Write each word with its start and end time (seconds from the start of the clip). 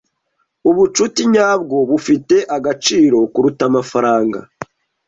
Ubucuti 0.69 1.21
nyabwo 1.33 1.77
bufite 1.89 2.35
agaciro 2.57 3.17
kuruta 3.33 3.63
amafaranga. 3.69 4.39